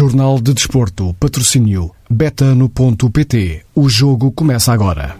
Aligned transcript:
Jornal 0.00 0.40
de 0.40 0.54
Desporto, 0.54 1.14
patrocínio 1.20 1.90
betano.pt. 2.08 3.66
O 3.74 3.86
jogo 3.86 4.32
começa 4.32 4.72
agora. 4.72 5.14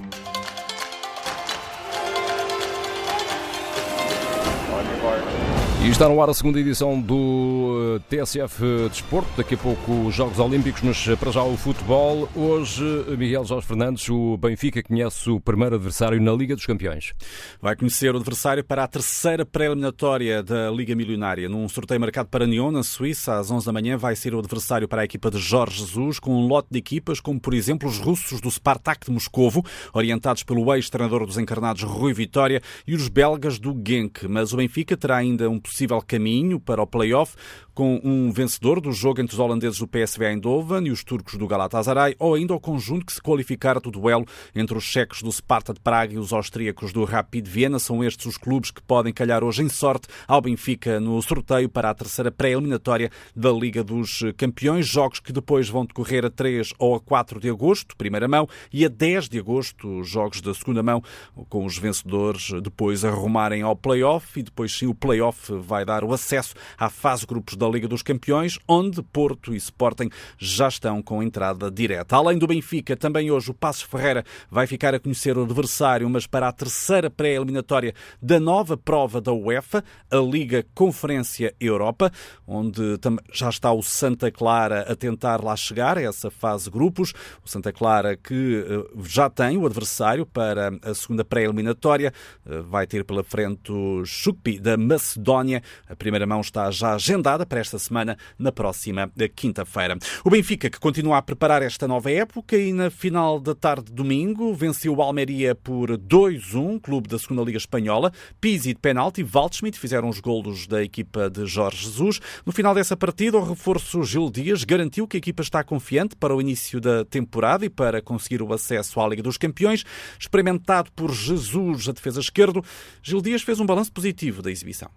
E 5.82 5.88
está 5.88 6.06
no 6.06 6.22
ar 6.22 6.28
a 6.28 6.34
segunda 6.34 6.60
edição 6.60 7.00
do 7.00 7.96
eh, 8.11 8.16
TSF 8.22 8.90
Desporto. 8.90 9.30
Daqui 9.34 9.54
a 9.54 9.58
pouco 9.58 10.08
os 10.08 10.14
Jogos 10.14 10.38
Olímpicos, 10.38 10.82
mas 10.82 11.08
eh, 11.08 11.16
para 11.16 11.30
já 11.30 11.42
o 11.42 11.56
futebol. 11.56 12.28
Hoje, 12.36 12.84
eh, 13.08 13.16
Miguel 13.16 13.46
Jorge 13.46 13.66
Fernandes, 13.66 14.06
o 14.10 14.36
Benfica 14.36 14.82
conhece 14.82 15.30
o 15.30 15.40
primeiro 15.40 15.77
adversário 15.77 16.20
na 16.20 16.32
Liga 16.32 16.54
dos 16.54 16.66
Campeões. 16.66 17.14
Vai 17.62 17.74
conhecer 17.77 18.14
o 18.14 18.18
adversário 18.18 18.62
para 18.62 18.84
a 18.84 18.86
terceira 18.86 19.46
pré-eliminatória 19.46 20.42
da 20.42 20.70
Liga 20.70 20.95
Milionária. 20.95 21.48
Num 21.48 21.66
sorteio 21.66 21.98
marcado 21.98 22.28
para 22.28 22.46
Nyon, 22.46 22.70
na 22.70 22.82
Suíça, 22.82 23.38
às 23.38 23.50
11 23.50 23.64
da 23.64 23.72
manhã, 23.72 23.96
vai 23.96 24.14
ser 24.14 24.34
o 24.34 24.38
adversário 24.38 24.86
para 24.86 25.00
a 25.00 25.04
equipa 25.06 25.30
de 25.30 25.38
Jorge 25.38 25.78
Jesus, 25.78 26.18
com 26.18 26.30
um 26.30 26.46
lote 26.46 26.69
de 26.70 26.78
equipas, 26.78 27.20
como 27.20 27.41
por 27.41 27.55
exemplo 27.55 27.88
os 27.88 27.97
russos 27.97 28.42
do 28.42 28.50
Spartak 28.50 29.06
de 29.06 29.12
Moscovo, 29.12 29.64
orientados 29.94 30.42
pelo 30.42 30.74
ex-treinador 30.74 31.24
dos 31.24 31.38
encarnados 31.38 31.84
Rui 31.84 32.12
Vitória, 32.12 32.60
e 32.86 32.94
os 32.94 33.08
belgas 33.08 33.58
do 33.58 33.72
Genk. 33.83 34.28
Mas 34.28 34.52
o 34.52 34.58
Benfica 34.58 34.94
terá 34.94 35.16
ainda 35.16 35.48
um 35.48 35.58
possível 35.70 36.02
caminho 36.02 36.59
para 36.59 36.83
o 36.83 36.87
play-off 36.87 37.37
com 37.80 37.98
um 38.05 38.30
vencedor 38.30 38.78
do 38.78 38.92
jogo 38.92 39.23
entre 39.23 39.33
os 39.33 39.41
holandeses 39.41 39.78
do 39.78 39.88
PSV 39.88 40.27
Eindhoven 40.27 40.87
e 40.87 40.91
os 40.91 41.02
turcos 41.02 41.37
do 41.37 41.47
Galatasaray, 41.47 42.15
ou 42.19 42.34
ainda 42.34 42.52
o 42.52 42.61
conjunto 42.61 43.06
que 43.06 43.12
se 43.12 43.23
qualificar 43.23 43.80
do 43.80 43.91
duelo 43.91 44.27
entre 44.55 44.77
os 44.77 44.84
checos 44.84 45.23
do 45.23 45.33
Sparta 45.33 45.73
de 45.73 45.80
Praga 45.80 46.12
e 46.12 46.19
os 46.19 46.30
austríacos 46.30 46.92
do 46.92 47.05
Rapid 47.05 47.47
Viena. 47.47 47.78
São 47.78 48.05
estes 48.05 48.27
os 48.27 48.37
clubes 48.37 48.70
que 48.70 48.83
podem 48.83 49.14
calhar 49.14 49.42
hoje 49.42 49.62
em 49.62 49.69
sorte 49.69 50.09
ao 50.28 50.42
Benfica 50.42 51.01
no 51.01 51.23
sorteio 51.23 51.70
para 51.70 51.89
a 51.89 51.95
terceira 51.95 52.30
pré-eliminatória 52.30 53.11
da 53.34 53.50
Liga 53.50 53.83
dos 53.83 54.25
Campeões. 54.37 54.87
Jogos 54.87 55.20
que 55.20 55.33
depois 55.33 55.69
vão 55.69 55.87
decorrer 55.87 56.27
a 56.27 56.30
3 56.30 56.75
ou 56.78 56.95
a 56.95 57.00
4 57.00 57.41
de 57.41 57.48
agosto, 57.48 57.97
primeira 57.97 58.28
mão, 58.28 58.47
e 58.70 58.84
a 58.84 58.89
10 58.89 59.28
de 59.28 59.39
agosto, 59.39 60.03
jogos 60.03 60.42
da 60.42 60.53
segunda 60.53 60.83
mão, 60.83 61.03
com 61.48 61.64
os 61.64 61.78
vencedores 61.78 62.50
depois 62.62 63.05
arrumarem 63.05 63.62
ao 63.62 63.75
play-off 63.75 64.39
e 64.39 64.42
depois 64.42 64.77
sim 64.77 64.87
o 64.87 64.94
play-off 64.94 65.50
vai 65.61 65.84
dar 65.84 66.05
o 66.05 66.12
acesso 66.12 66.55
à 66.78 66.89
fase 66.89 67.27
grupos 67.27 67.56
da 67.56 67.69
Liga 67.69 67.86
dos 67.86 68.03
Campeões, 68.03 68.58
onde 68.66 69.03
Porto 69.03 69.55
e 69.55 69.56
Sporting 69.56 70.11
já 70.39 70.69
estão 70.69 71.03
com 71.03 71.22
entrada 71.22 71.70
direta. 71.70 72.16
Além 72.16 72.39
do 72.39 72.47
Benfica, 72.47 72.97
também 72.97 73.30
hoje 73.30 73.50
o 73.50 73.55
Passos 73.55 73.83
Ferreira 73.83 74.25
vai 74.50 74.66
ficar 74.66 74.94
a 74.94 75.00
conhecer 75.00 75.36
o 75.36 75.42
adversário, 75.42 76.08
mas 76.08 76.27
para 76.27 76.48
a 76.48 76.53
terceira 76.53 77.11
pré-eliminatória 77.11 77.94
da 78.20 78.41
nova 78.41 78.77
prova 78.77 79.20
da 79.20 79.33
UEFA, 79.33 79.84
a 80.11 80.16
Liga 80.16 80.64
Conferência 80.75 81.55
Europa, 81.61 82.11
onde 82.47 82.98
já 83.33 83.48
está 83.48 83.72
o 83.72 83.83
Santa 83.83 84.31
Clara 84.31 84.83
a 84.88 84.94
tentar 84.94 85.42
lá 85.42 85.56
chegar 85.56 85.97
essa 85.97 86.31
fase 86.31 86.70
grupos. 86.70 87.12
O 87.44 87.48
Santa 87.48 87.72
Clara 87.72 88.16
que 88.16 88.64
eh, 88.66 89.00
já 89.05 89.28
tem 89.28 89.56
o 89.56 89.66
adversário 89.66 90.25
para 90.27 90.70
a 90.83 90.94
segunda 90.94 91.25
pré-eliminatória, 91.25 92.12
eh, 92.47 92.61
vai 92.61 92.86
ter 92.86 93.05
pela 93.05 93.25
frente 93.25 93.72
o 93.72 94.05
Shukpi 94.05 94.58
da 94.58 94.77
Macedónia. 94.77 95.50
A 95.89 95.97
primeira 95.97 96.27
mão 96.27 96.41
está 96.41 96.70
já 96.70 96.95
agendada 96.95 97.45
para 97.45 97.61
esta 97.61 97.79
semana, 97.79 98.17
na 98.39 98.53
próxima 98.53 99.11
quinta-feira. 99.34 99.98
O 100.25 100.31
Benfica, 100.31 100.70
que 100.70 100.79
continua 100.79 101.19
a 101.19 101.23
preparar 101.23 101.62
esta 101.62 101.87
nova 101.89 102.11
época 102.11 102.56
e 102.56 102.73
na 102.73 102.91
final 102.91 103.41
da 103.41 103.55
tarde 103.55 103.87
de 103.87 103.93
domingo 103.93 104.55
venceu 104.55 104.95
o 104.95 105.03
Almeria 105.03 105.55
por 105.55 105.91
2-1, 105.98 106.81
clube 106.81 107.09
da 107.09 107.19
segunda 107.19 107.43
Liga 107.43 107.59
Espanhola. 107.59 108.12
Pizzi 108.41 108.75
de 108.75 108.81
penalti, 108.81 109.23
Waldschmidt 109.23 109.78
fizeram 109.78 110.09
os 110.09 110.21
golos 110.21 110.67
da 110.67 110.83
equipa 110.83 111.28
de 111.28 111.47
Jorge 111.47 111.84
Jesus. 111.84 112.21
No 112.45 112.53
final 112.53 112.75
dessa 112.75 112.97
partida, 112.97 113.39
o 113.39 113.45
reforço 113.45 114.03
Gil 114.05 114.31
Dias 114.31 114.65
garantiu 114.65 115.09
que 115.09 115.17
a 115.17 115.19
equipa 115.19 115.43
está 115.43 115.65
confiante 115.65 116.15
para 116.17 116.34
o 116.34 116.41
início 116.41 116.81
da 116.81 117.05
temporada 117.05 117.65
e 117.65 117.71
para 117.71 118.03
conseguir 118.03 118.43
o 118.43 118.53
acesso 118.53 119.01
à 119.01 119.09
Liga 119.09 119.23
dos 119.23 119.37
Campeões. 119.37 119.84
Experimentado 120.19 120.91
por 120.93 121.12
Jesus, 121.12 121.89
a 121.89 121.93
defesa 121.93 122.21
esquerdo, 122.21 122.65
Gil 123.03 123.21
Dias 123.21 123.43
fez 123.43 123.60
um 123.60 123.66
balanço 123.66 123.93
positivo 123.93 124.43
da 124.43 124.50
exibição. 124.50 124.91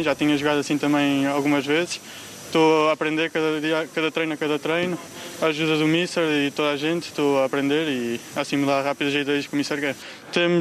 Já 0.00 0.14
tinha 0.14 0.36
jogado 0.38 0.60
assim 0.60 0.78
também 0.78 1.26
algumas 1.26 1.66
vezes. 1.66 2.00
Estou 2.46 2.88
a 2.88 2.92
aprender 2.92 3.30
cada 3.32 3.60
dia, 3.60 3.88
cada 3.92 4.12
treino 4.12 4.32
a 4.32 4.36
cada 4.36 4.56
treino. 4.56 4.96
A 5.42 5.46
ajuda 5.46 5.76
do 5.76 5.88
Mister 5.88 6.22
e 6.22 6.52
toda 6.52 6.70
a 6.70 6.76
gente, 6.76 7.08
estou 7.08 7.40
a 7.40 7.44
aprender 7.44 7.88
e 7.88 8.20
a 8.36 8.42
assimilar 8.42 8.84
rápido 8.84 9.08
as 9.08 9.14
ideias 9.14 9.46
que 9.48 9.54
o 9.54 9.56
Mister 9.56 9.80
quer. 9.80 9.96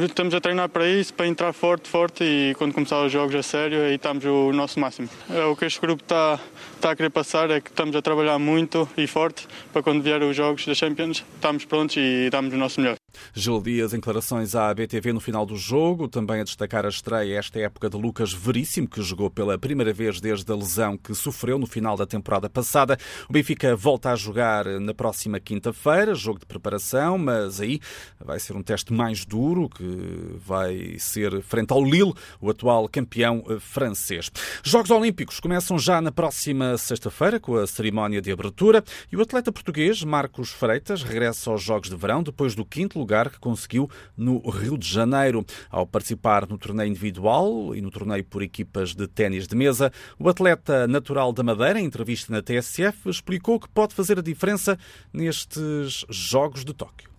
Estamos 0.04 0.34
a 0.34 0.42
treinar 0.42 0.70
para 0.70 0.90
isso, 0.90 1.14
para 1.14 1.28
entrar 1.28 1.54
forte, 1.54 1.88
forte 1.88 2.24
e 2.24 2.56
quando 2.58 2.74
começar 2.74 3.00
os 3.04 3.12
jogos 3.12 3.36
a 3.36 3.44
sério, 3.44 3.84
aí 3.84 3.94
estamos 3.94 4.26
o 4.26 4.52
nosso 4.52 4.80
máximo. 4.80 5.08
É 5.30 5.46
o 5.46 5.56
que 5.56 5.66
este 5.66 5.80
grupo 5.80 6.02
está, 6.02 6.40
está 6.76 6.92
a 6.92 6.96
querer 6.96 7.12
passar 7.12 7.52
é 7.52 7.62
que 7.62 7.70
estamos 7.70 7.96
a 7.96 8.02
trabalhar 8.02 8.40
muito 8.40 8.90
e 8.98 9.06
forte 9.06 9.48
para 9.72 9.84
quando 9.84 10.02
vier 10.02 10.22
os 10.24 10.36
jogos 10.36 10.66
da 10.66 10.74
Champions, 10.74 11.24
estamos 11.36 11.64
prontos 11.64 11.96
e 11.96 12.28
damos 12.32 12.52
o 12.54 12.58
nosso 12.58 12.82
melhor. 12.82 12.97
Gil 13.34 13.62
Dias, 13.62 13.94
em 13.94 13.98
declarações 13.98 14.56
à 14.56 14.74
BTV 14.74 15.14
no 15.14 15.20
final 15.20 15.46
do 15.46 15.56
jogo, 15.56 16.08
também 16.08 16.42
a 16.42 16.44
destacar 16.44 16.86
a 16.86 16.90
estreia 16.90 17.38
esta 17.38 17.60
época 17.60 17.90
de 17.90 17.98
Lucas 17.98 18.34
Veríssimo, 18.34 18.88
que 18.88 19.02
jogou 19.02 19.30
pela 19.30 19.58
primeira 19.58 19.94
vez 19.94 20.22
desde 20.22 20.52
a 20.52 20.56
lesão 20.56 20.98
que 20.98 21.14
sofreu 21.16 21.58
no 21.58 21.66
final 21.66 21.98
da 21.98 22.06
temporada 22.06 22.50
passada. 22.50 22.98
O 23.30 23.34
Benfica 23.34 23.76
volta 23.76 24.12
a 24.12 24.16
jogar 24.16 24.66
na 24.80 24.94
próxima 24.94 25.40
quinta-feira, 25.40 26.14
jogo 26.14 26.40
de 26.40 26.46
preparação, 26.46 27.18
mas 27.18 27.60
aí 27.60 27.80
vai 28.24 28.40
ser 28.40 28.56
um 28.56 28.62
teste 28.62 28.94
mais 28.94 29.26
duro, 29.26 29.70
que 29.70 30.36
vai 30.38 30.98
ser 31.00 31.42
frente 31.42 31.72
ao 31.72 31.84
Lille, 31.84 32.14
o 32.40 32.50
atual 32.50 32.88
campeão 32.88 33.44
francês. 33.60 34.30
Jogos 34.64 34.92
Olímpicos 34.92 35.40
começam 35.40 35.80
já 35.80 36.02
na 36.02 36.12
próxima 36.12 36.78
sexta-feira, 36.78 37.40
com 37.40 37.56
a 37.56 37.66
cerimónia 37.66 38.22
de 38.22 38.32
abertura, 38.32 38.84
e 39.12 39.18
o 39.18 39.22
atleta 39.22 39.52
português 39.52 40.04
Marcos 40.04 40.52
Freitas 40.52 41.02
regressa 41.02 41.50
aos 41.50 41.64
Jogos 41.64 41.90
de 41.90 41.96
Verão 41.96 42.22
depois 42.22 42.54
do 42.54 42.66
quinto 42.66 43.00
lugar 43.00 43.17
que 43.26 43.40
conseguiu 43.40 43.90
no 44.16 44.40
Rio 44.50 44.78
de 44.78 44.88
Janeiro. 44.88 45.44
Ao 45.70 45.86
participar 45.86 46.48
no 46.48 46.58
torneio 46.58 46.90
individual 46.90 47.76
e 47.76 47.82
no 47.82 47.90
torneio 47.90 48.24
por 48.24 48.44
equipas 48.44 48.94
de 48.94 49.08
ténis 49.08 49.48
de 49.48 49.56
mesa, 49.56 49.92
o 50.20 50.30
atleta 50.30 50.88
natural 50.88 51.34
da 51.34 51.44
Madeira, 51.44 51.80
em 51.80 51.86
entrevista 51.86 52.32
na 52.32 52.42
TSF, 52.42 53.10
explicou 53.10 53.60
que 53.60 53.68
pode 53.68 53.96
fazer 53.96 54.20
a 54.20 54.22
diferença 54.22 54.78
nestes 55.12 56.06
Jogos 56.10 56.64
de 56.64 56.74
Tóquio. 56.74 57.10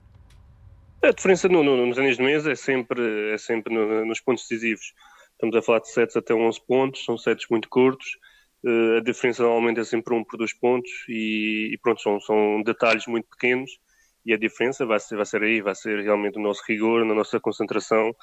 A 1.03 1.11
diferença 1.11 1.49
no, 1.49 1.63
no, 1.63 1.87
nos 1.87 1.99
anéis 1.99 2.17
de 2.17 2.23
mesa 2.23 2.51
é 2.51 2.57
sempre, 2.57 3.33
é 3.33 3.39
sempre 3.39 3.73
no, 3.73 4.05
nos 4.05 4.21
pontos 4.21 4.43
decisivos. 4.49 4.93
Estamos 5.33 5.55
a 5.55 5.63
falar 5.63 5.81
de 5.81 5.91
sets 5.91 6.17
até 6.17 6.35
11 6.35 6.61
pontos, 6.67 7.05
são 7.05 7.17
sets 7.17 7.47
muito 7.49 7.69
curtos. 7.69 8.07
Uh, 8.65 8.97
a 8.99 9.01
diferença 9.01 9.43
normalmente 9.43 9.79
é 9.79 9.85
sempre 9.85 10.13
um 10.13 10.25
por 10.25 10.37
dois 10.37 10.53
pontos 10.53 10.91
e, 11.09 11.71
e 11.73 11.79
pronto, 11.79 12.03
são, 12.03 12.21
são 12.21 12.61
detalhes 12.65 13.07
muito 13.07 13.29
pequenos 13.29 13.71
e 14.25 14.33
a 14.33 14.39
diferença 14.39 14.85
vai 14.85 15.01
ser, 15.01 15.17
vai 15.17 15.27
ser 15.27 15.43
aí, 15.43 15.61
vai 15.61 15.75
ser 15.75 16.01
realmente 16.01 16.39
o 16.39 16.43
nosso 16.43 16.63
rigor, 16.67 17.05
na 17.05 17.15
nossa 17.15 17.41
concentração, 17.41 18.15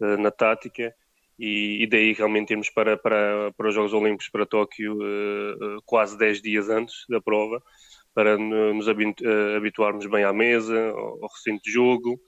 uh, 0.00 0.16
na 0.18 0.30
tática 0.30 0.94
e, 1.38 1.82
e, 1.82 1.86
daí 1.86 2.12
realmente 2.12 2.52
irmos 2.52 2.70
para, 2.70 2.96
para, 2.96 3.52
para 3.56 3.68
os 3.68 3.74
Jogos 3.74 3.92
Olímpicos 3.92 4.28
para 4.28 4.46
Tóquio 4.46 4.94
uh, 4.94 5.82
quase 5.84 6.16
10 6.16 6.42
dias 6.42 6.68
antes 6.68 7.04
da 7.08 7.20
prova 7.20 7.62
para 8.14 8.36
nos 8.36 8.86
habituarmos 9.56 10.06
bem 10.06 10.22
à 10.22 10.32
mesa, 10.34 10.90
ao, 10.90 11.28
recinto 11.28 11.62
de 11.62 11.72
jogo 11.72 12.20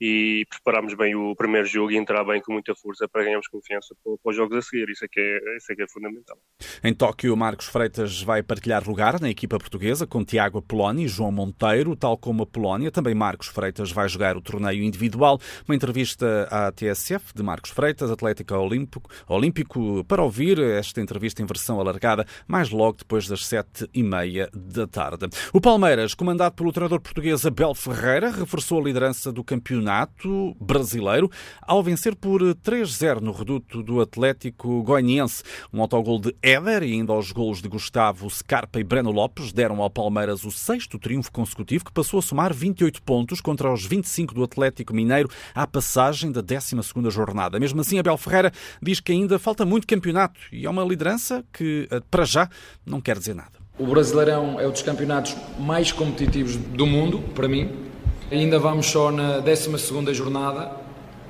e 0.00 0.44
prepararmos 0.48 0.94
bem 0.94 1.14
o 1.14 1.34
primeiro 1.34 1.66
jogo 1.66 1.90
e 1.90 1.96
entrar 1.96 2.24
bem 2.24 2.40
com 2.40 2.52
muita 2.52 2.74
força 2.74 3.08
para 3.08 3.24
ganharmos 3.24 3.48
confiança 3.48 3.94
para, 4.02 4.12
para 4.22 4.30
os 4.30 4.36
jogos 4.36 4.58
a 4.58 4.62
seguir. 4.62 4.88
Isso 4.90 5.04
é, 5.04 5.08
que 5.08 5.20
é, 5.20 5.56
isso 5.56 5.72
é 5.72 5.74
que 5.74 5.82
é 5.82 5.88
fundamental. 5.88 6.38
Em 6.84 6.92
Tóquio, 6.92 7.36
Marcos 7.36 7.66
Freitas 7.66 8.22
vai 8.22 8.42
partilhar 8.42 8.86
lugar 8.86 9.20
na 9.20 9.30
equipa 9.30 9.58
portuguesa 9.58 10.06
com 10.06 10.24
Tiago 10.24 10.58
Apoloni 10.58 11.04
e 11.04 11.08
João 11.08 11.32
Monteiro, 11.32 11.96
tal 11.96 12.16
como 12.18 12.42
a 12.42 12.46
Polónia. 12.46 12.90
Também 12.90 13.14
Marcos 13.14 13.48
Freitas 13.48 13.90
vai 13.90 14.08
jogar 14.08 14.36
o 14.36 14.42
torneio 14.42 14.82
individual. 14.82 15.40
Uma 15.66 15.74
entrevista 15.74 16.46
à 16.50 16.70
TSF 16.70 17.34
de 17.34 17.42
Marcos 17.42 17.70
Freitas, 17.70 18.10
Atlético 18.10 18.54
Olímpico, 18.54 19.10
Olímpico, 19.28 20.04
para 20.04 20.22
ouvir 20.22 20.58
esta 20.58 21.00
entrevista 21.00 21.42
em 21.42 21.46
versão 21.46 21.80
alargada, 21.80 22.26
mais 22.46 22.70
logo 22.70 22.98
depois 22.98 23.26
das 23.26 23.46
sete 23.46 23.88
e 23.94 24.02
meia 24.02 24.48
da 24.54 24.86
tarde. 24.86 25.26
O 25.52 25.60
Palmeiras, 25.60 26.14
comandado 26.14 26.54
pelo 26.54 26.72
treinador 26.72 27.00
português 27.00 27.46
Abel 27.46 27.74
Ferreira, 27.74 28.30
reforçou 28.30 28.80
a 28.80 28.84
liderança 28.84 29.32
do 29.32 29.42
campeonato 29.42 29.85
campeonato 29.86 30.56
brasileiro 30.60 31.30
ao 31.62 31.82
vencer 31.82 32.16
por 32.16 32.42
3-0 32.42 33.20
no 33.20 33.30
reduto 33.30 33.82
do 33.82 34.00
Atlético 34.00 34.82
Goianiense. 34.82 35.44
Um 35.72 35.80
autogol 35.80 36.18
de 36.18 36.34
Éder 36.42 36.82
e 36.82 36.92
ainda 36.92 37.12
aos 37.12 37.30
golos 37.30 37.62
de 37.62 37.68
Gustavo 37.68 38.28
Scarpa 38.28 38.80
e 38.80 38.84
Breno 38.84 39.12
Lopes 39.12 39.52
deram 39.52 39.80
ao 39.80 39.88
Palmeiras 39.88 40.44
o 40.44 40.50
sexto 40.50 40.98
triunfo 40.98 41.30
consecutivo 41.30 41.84
que 41.84 41.92
passou 41.92 42.18
a 42.18 42.22
somar 42.22 42.52
28 42.52 43.00
pontos 43.02 43.40
contra 43.40 43.72
os 43.72 43.86
25 43.86 44.34
do 44.34 44.42
Atlético 44.42 44.92
Mineiro 44.92 45.30
à 45.54 45.66
passagem 45.66 46.32
da 46.32 46.42
12ª 46.42 47.10
jornada. 47.10 47.60
Mesmo 47.60 47.80
assim, 47.80 47.98
Abel 47.98 48.16
Ferreira 48.16 48.52
diz 48.82 48.98
que 48.98 49.12
ainda 49.12 49.38
falta 49.38 49.64
muito 49.64 49.86
campeonato 49.86 50.40
e 50.50 50.66
é 50.66 50.70
uma 50.70 50.84
liderança 50.84 51.44
que, 51.52 51.86
eh, 51.90 52.00
para 52.10 52.24
já, 52.24 52.48
não 52.84 53.00
quer 53.00 53.16
dizer 53.16 53.34
nada. 53.34 53.52
O 53.78 53.86
Brasileirão 53.86 54.58
é 54.58 54.66
um 54.66 54.70
dos 54.70 54.82
campeonatos 54.82 55.36
mais 55.58 55.92
competitivos 55.92 56.56
do 56.56 56.86
mundo, 56.86 57.20
para 57.34 57.46
mim. 57.46 57.85
Ainda 58.28 58.58
vamos 58.58 58.86
só 58.86 59.12
na 59.12 59.38
12 59.38 60.12
jornada 60.12 60.72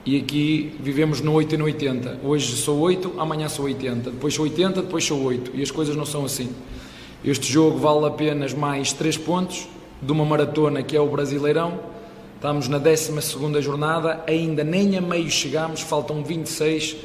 e 0.07 0.17
aqui 0.17 0.75
vivemos 0.81 1.21
no 1.21 1.35
8 1.35 1.55
e 1.55 1.59
no 1.59 1.65
80. 1.67 2.21
Hoje 2.25 2.57
sou 2.57 2.79
8, 2.79 3.17
amanhã 3.19 3.51
sou 3.51 3.67
80, 3.67 4.13
depois 4.13 4.33
sou 4.33 4.45
80, 4.45 4.81
depois 4.81 5.05
sou 5.05 5.23
8 5.23 5.51
e 5.53 5.63
as 5.63 5.71
coisas 5.71 5.95
não 5.95 6.07
são 6.07 6.25
assim. 6.25 6.49
Este 7.23 7.53
jogo 7.53 7.77
vale 7.77 8.07
apenas 8.07 8.55
mais 8.55 8.95
3 8.95 9.19
pontos 9.19 9.69
de 10.01 10.11
uma 10.11 10.25
maratona 10.25 10.83
que 10.83 10.97
é 10.97 11.01
o 11.01 11.07
Brasileirão. 11.07 11.79
Estamos 12.35 12.67
na 12.67 12.79
12 12.79 13.13
jornada, 13.61 14.25
ainda 14.27 14.65
nem 14.65 14.97
a 14.97 15.01
meio 15.03 15.31
chegamos, 15.31 15.83
faltam 15.83 16.25
26. 16.25 16.97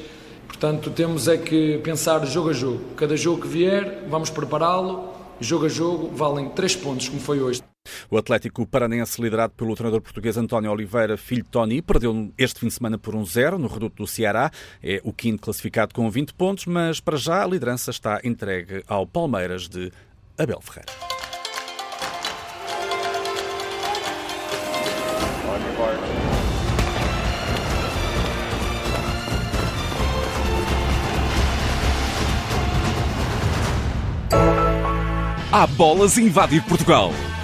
Portanto, 0.47 0.89
temos 0.89 1.27
é 1.27 1.35
que 1.35 1.79
pensar 1.79 2.25
jogo 2.25 2.51
a 2.51 2.53
jogo. 2.53 2.79
Cada 2.95 3.17
jogo 3.17 3.41
que 3.41 3.47
vier, 3.49 4.05
vamos 4.09 4.29
prepará-lo. 4.29 5.09
Jogo 5.41 5.65
a 5.65 5.69
jogo, 5.69 6.11
valem 6.15 6.47
3 6.47 6.77
pontos, 6.77 7.09
como 7.09 7.19
foi 7.19 7.41
hoje. 7.41 7.61
O 8.12 8.18
Atlético 8.18 8.68
Paranense, 8.68 9.22
liderado 9.22 9.54
pelo 9.54 9.74
treinador 9.74 10.01
português 10.01 10.36
António 10.36 10.69
Oliveira, 10.69 11.16
filho 11.16 11.44
de 11.44 11.50
Tony, 11.50 11.81
perdeu 11.81 12.31
este 12.38 12.60
fim 12.60 12.68
de 12.68 12.74
semana 12.74 12.98
por 12.98 13.16
um 13.16 13.25
zero 13.25 13.57
no 13.57 13.69
reduto 13.69 14.04
do 14.04 14.07
Ceará. 14.07 14.51
É 14.83 15.00
o 15.04 15.13
quinto 15.13 15.44
classificado 15.44 15.94
com 15.94 16.10
20 16.10 16.33
pontos, 16.33 16.66
mas 16.66 17.00
para 17.00 17.16
já 17.16 17.42
a 17.42 17.48
liderança 17.48 17.89
está 17.89 18.19
entregue 18.24 18.83
ao 18.86 19.07
Palmeiras 19.07 19.69
de 19.69 19.94
Abel 20.38 20.60
Ferreira. 20.60 20.92
Há 35.54 35.68
bolas 35.68 36.18
a 36.18 36.22
invadir 36.22 36.62
Portugal. 36.63 37.12